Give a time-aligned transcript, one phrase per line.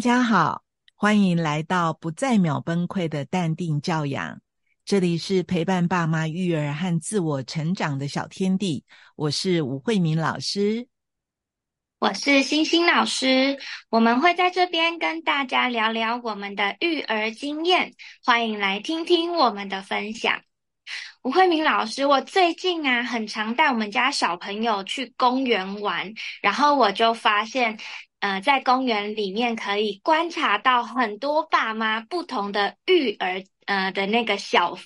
[0.00, 0.62] 大家好，
[0.96, 4.40] 欢迎来到不再秒崩溃的淡定教养。
[4.82, 8.86] 这里是陪伴爸妈育儿和自我成长的小天地。
[9.14, 10.88] 我是吴慧敏老师，
[11.98, 13.58] 我是星星老师。
[13.90, 17.92] 我们会在这边跟大家聊聊我们的育儿经验，
[18.24, 20.40] 欢迎来听听我们的分享。
[21.24, 27.78] 吴慧敏老师，我最近啊，很常带我们家小朋友去公园玩，然后我就发现。
[28.20, 34.76] 呃，在公园里面可以观察到很多爸妈不同的育儿呃的那个小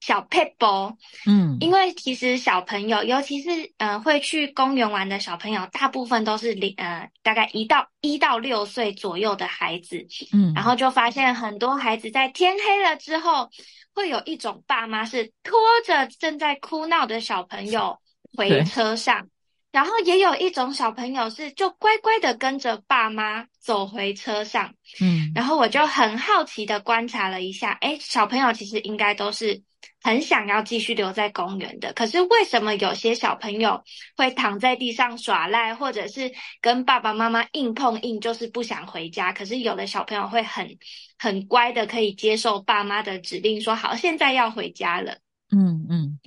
[0.00, 0.94] 小 people，
[1.26, 13.50] 嗯，因为其实小朋友，尤其是呃会去公园玩的小朋友，大部分都是零呃大概一到一到六岁左右的孩子，嗯，然后就发现很多孩子在天黑了之后，
[13.94, 17.98] 会有一种爸妈是拖着正在哭闹的小朋友
[18.36, 19.26] 回车上。
[19.74, 29.60] 然后也有一种小朋友是就乖乖的跟着爸妈走回车上，嗯，然后我就很好奇的观察了一下，哎，小朋友其实应该都是
[30.00, 33.82] 很想要继续留在公园的，可是为什么有些小朋友
[34.16, 39.32] 会躺在地上耍赖，或者是跟爸爸妈妈硬碰硬，就是不想回家？
[39.32, 40.78] 可是有的小朋友会很
[41.18, 45.18] 很乖的，可以接受爸妈的指令，说好，现在要回家了，
[45.50, 46.20] 嗯嗯。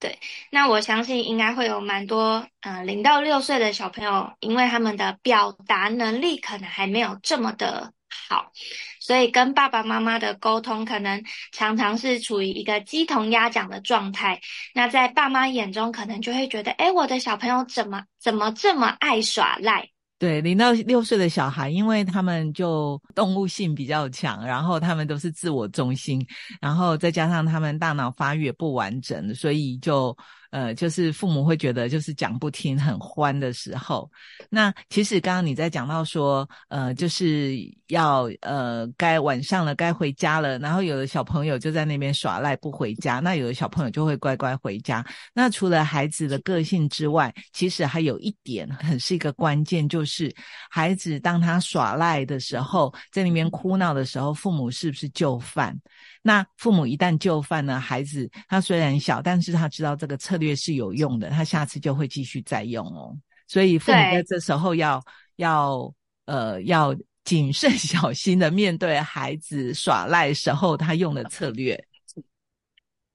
[0.00, 0.18] 对，
[0.50, 7.92] 那我相信应该会有蛮多，嗯，零到六岁的小朋友，因为他们的表达能力可能还没有这么的
[8.28, 8.50] 好，
[8.98, 14.40] 所以跟爸爸妈妈的沟通可能常常是处于一个鸡同鸭讲的状态。
[14.74, 19.90] 那在爸妈眼中，可能就会觉得，哎，我的小朋友怎么怎么这么爱耍赖？
[20.20, 26.24] 对，零到六岁的小孩，因为他们就动物性比较强，然后他们都是自我中心，
[26.60, 30.16] 然后再加上他们大脑发育不完整，所以就。
[30.50, 34.10] 呃，就是父母会觉得就是讲不听，很欢的时候。
[34.48, 37.56] 那其实刚刚你在讲到说，呃，就是
[37.88, 40.58] 要呃，该晚上了，该回家了。
[40.58, 45.04] 然后有的小朋友就在那边耍赖不回家，那有的小朋友就会乖乖回家。
[45.32, 50.34] 那除了孩子的个性之外，其实还有一点很是一个关键，就是
[50.68, 55.78] 孩子当他耍赖的时候，在那边哭闹的时候，父母是不是就范？
[56.22, 63.16] 那父母一旦就范呢，孩子他虽然小，但是他知道这个策略是有用的，他下次就会继续再用哦。
[63.46, 65.02] 所以父母在这时候要
[65.36, 65.92] 要
[66.26, 66.94] 呃要
[67.24, 71.82] 谨慎小心的面对孩子耍赖时候他用的策略。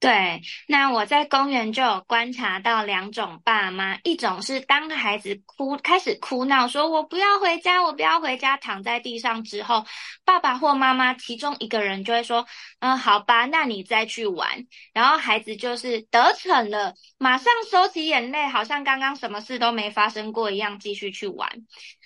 [0.06, 9.84] 对，那我在公园就有观察到两种爸妈，一种是当孩子哭开始哭闹，说我不要回家，我不要回家，躺在地上之后，
[10.24, 12.46] 爸爸或妈妈其中一个人就会说，
[12.82, 21.50] 嗯，好吧，那你再去玩，然后孩子就是得逞了，马上收起眼泪，好像刚刚什么事都没发生过一样，继续去玩。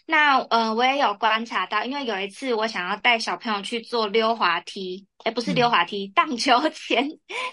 [0.09, 7.07] 那呃，我也有观察到，因为有一次我想要带小朋友去做溜滑梯，哎，不是溜滑梯，荡秋千。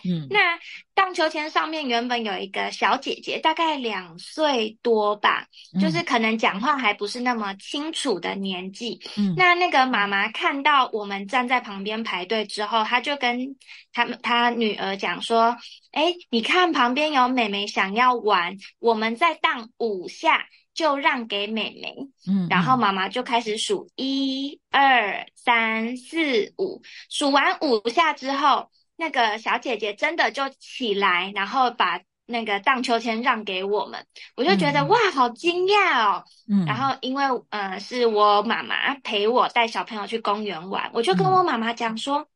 [0.09, 0.59] 嗯，那
[0.95, 5.47] 荡秋千上面原本有一个小姐姐，大概两岁多吧，
[5.79, 8.99] 就是可能讲话还不是那么清楚的年纪。
[9.19, 13.55] 嗯，那那个妈妈看到我们站在旁边排队之后，她就跟
[13.93, 15.55] 她们她女儿讲说
[15.93, 20.47] ：“哎，你看旁边有妹妹想要玩，我们再荡五下。”
[20.77, 21.97] 就让给妹妹，
[22.29, 34.07] 嗯，然后妈妈就开始数一二三四五，数完五下之后，那个小姐姐真的就起来，然后把那个荡秋千让给我们，
[34.37, 42.29] 我就觉得哇，好惊讶哦，嗯，然后因为呃是我妈妈陪我带小朋友去公园玩，我就跟我妈妈讲说，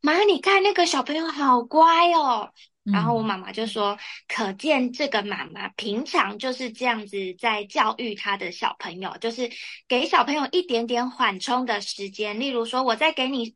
[0.00, 2.50] 妈，你看那个小朋友好乖哦。
[2.84, 9.48] 然后我妈妈就说：“可见这个妈妈平常就是这样子在教育她的小朋友，就是
[9.86, 12.40] 给小朋友一点点缓冲的时间。
[12.40, 13.54] 例如说，我再给你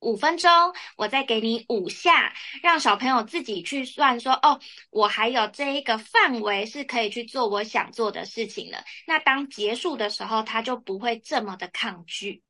[0.00, 0.50] 五分钟，
[0.96, 4.60] 我再给你五下，让小朋友自己去算说，哦，
[4.90, 8.84] 我还有这一个范围是可以去做我想做的事情了。
[9.06, 12.42] 那当结束的时候，他就不会这么的抗拒。”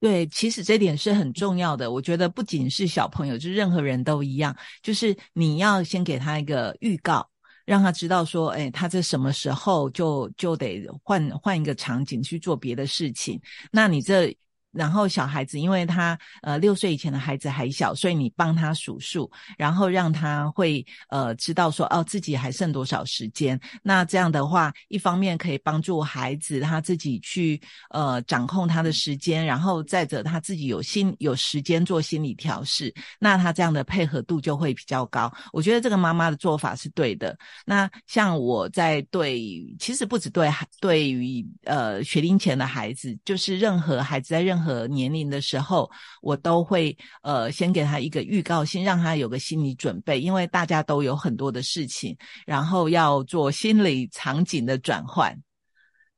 [0.00, 1.92] 对，其实这点是很重要的。
[1.92, 7.28] 我觉得不仅是小朋友，就任何人都一样，就是你要先给他一个预告，
[7.66, 13.38] 让他知道说，哎，他在什么时候就就得换换一个场景去做别的事情。
[13.70, 14.34] 那你这
[14.72, 23.58] 然后小孩子因为他呃六岁以前的孩子还小，所以你帮他数数，然后让他会呃知道说哦自己还剩多少时间。
[23.82, 35.32] 那这样的话，一方面可以帮助孩子他自己去呃掌控他的时间，然后再者他自己有心有时间做心理调试，那他这样的配合度就会比较高。
[35.52, 37.36] 我觉得这个妈妈的做法是对的。
[37.66, 39.40] 那像我在对，
[39.78, 40.48] 其实不止对
[40.80, 45.90] 对于呃学龄前的孩子，就是任何孩子在任和年龄的时候，
[46.20, 52.16] 我都会呃先给他一个预告先，让他有个心理准备，因为大家都有很多的事情，
[52.46, 55.36] 然后要做心理场景的转换。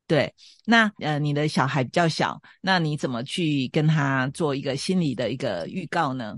[0.06, 0.34] 对，
[0.66, 6.36] 那呃你的小孩比较小，那你怎么去跟他做一个心理的一个预告呢？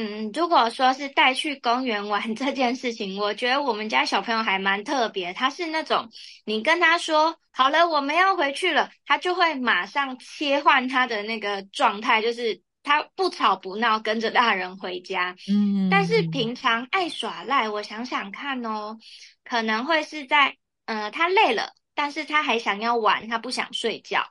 [0.00, 5.34] 嗯，如果说是带去公园玩这件事情，我觉得我们家小朋友还蛮特别。
[5.34, 6.08] 他是那种
[6.46, 15.36] 你跟他说好了，我们要回去了，他就会马上切换他的那个状态，就是他不吵不闹，跟着大人回家。
[15.52, 18.96] 嗯，但是平常爱耍赖，我想想看哦，
[19.44, 20.56] 可能会是在
[20.86, 24.24] 呃他累了，但是他还想要玩，他不想睡觉。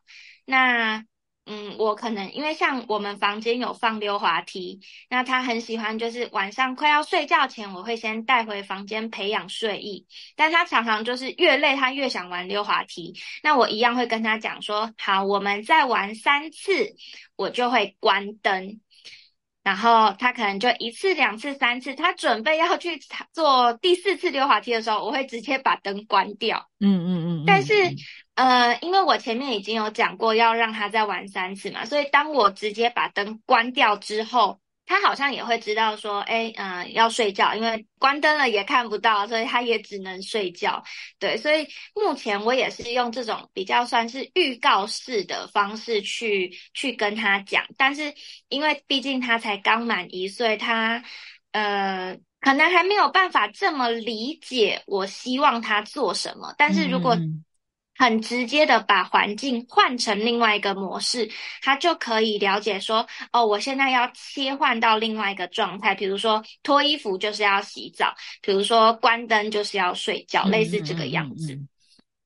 [0.45, 1.05] 那嗯，
[1.89, 10.05] 我可能因为像我们房间有放溜滑梯，那他很喜欢，就是晚上快要睡觉前，我会先带回房间培养睡意。
[10.35, 13.15] 但他常常就是越累，他越想玩溜滑梯。
[13.41, 16.93] 那我一样会跟他讲说，好，我们再玩三次，
[17.35, 18.79] 我就会关灯。
[19.63, 22.99] 然后他可能就一次、两次、三次，他准备要去
[23.33, 26.69] 做第四次溜滑梯的时候，我会直接把灯关掉。
[26.79, 27.09] 嗯嗯
[27.41, 27.43] 嗯。
[27.47, 27.73] 但是。
[28.39, 40.81] 呃，因为我前面已经有讲过要让他再玩三次嘛，所以当我直接把灯关掉之后，他好像也会知道说，哎，嗯，要睡觉，因为关灯了也看不到，所以他也只能睡觉。
[41.19, 48.13] 对，所以目前我也是用这种比较算是预告式的方式去去跟他讲，但是
[48.47, 51.03] 因为毕竟他才刚满一岁，他
[51.51, 57.17] 呃可能还没有办法这么理解我希望他做什么，但是如果
[57.99, 61.29] 很直接的把环境换成另外一个模式，
[61.61, 71.59] 他就可以了解说，哦，我现在要切换到另外一个状态，比如说脱衣服就是要洗澡，比如说关灯就是要睡觉，类似这个样子。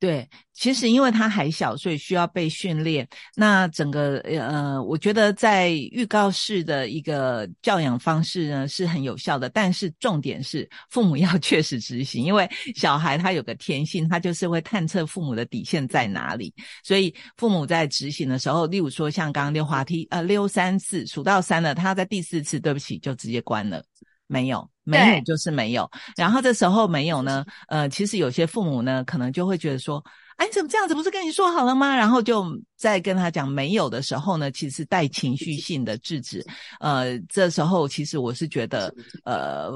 [0.04, 3.08] 对，其实因为他还小，所以需要被训练。
[3.38, 12.46] 那整个呃，我觉得在预告式的一个教养方式呢是很有效的，但是重点是父母要 确实执行，因为
[12.76, 16.54] 小孩他有个天性，他就是会探测父母的底线在哪里。
[16.84, 23.82] 所以父母在执行的时候，例如说像刚刚溜滑梯，呃，溜三次，数到三了，他在第四次，对不起，就直接关了。
[24.28, 25.90] 没有，没有就是没有。
[26.16, 30.04] 然后这时候没有呢，呃，其实有些父母呢，可能就会觉得说。
[30.44, 30.94] 哎，怎么这样子？
[30.94, 31.96] 不是跟你说好了吗？
[31.96, 32.46] 然后就
[32.76, 36.46] 在跟他讲没有的时候呢，其实带情绪性的制止。
[36.82, 38.94] 呃，这时候其实我是觉得，
[39.24, 39.72] 呃，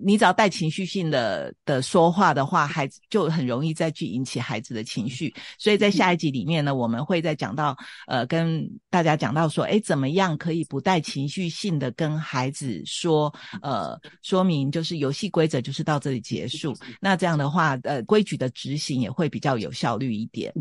[0.00, 5.34] 你只要带情绪性的的说话的话，孩子就很容易再去引起孩子的情绪。
[5.58, 7.76] 所以在下一集里面呢，我们会再讲到，
[8.06, 16.76] 呃，跟大家讲到说，哎，怎么样可以不带情绪性的跟孩子说，呃，说明就是游戏规则就是到这里结束。
[17.00, 19.68] 那这样的话，呃，规矩的执行也会比较有。
[19.80, 20.52] 效率一点。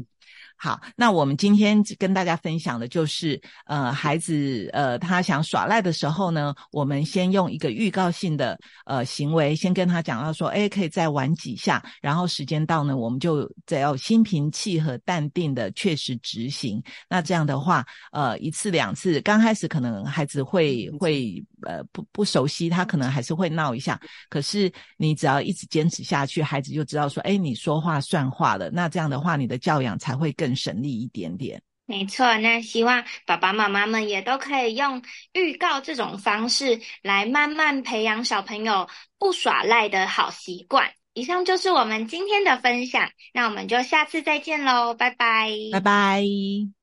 [0.61, 16.83] 好，那我们今天跟大家分享的就是，呃，孩子，呃，他想耍赖的时候呢，我们先用一个预告性的呃行为，先跟他讲到说，哎，可以再玩几下，然后时间到呢，我们就只要心平气和、淡定的确实执行。
[17.07, 23.97] 那这样的话，呃，一次两次，刚开始可能孩子会会呃不不熟悉，他可能还是会闹一下，
[24.29, 28.69] 可是你只要一直坚持下去，孩子就知道说，哎，你说话算话了。
[28.71, 30.49] 那这样的话，你的教养才会更。
[30.59, 32.37] 省力一点点，没错。
[32.39, 35.01] 那希望爸爸妈妈们也都可以用
[35.31, 40.91] 预告这种方式来慢慢培养小朋友不耍赖的好习惯。
[41.13, 46.78] 以上就是我们今天的分享，那我们就下次再见喽，拜拜，拜拜。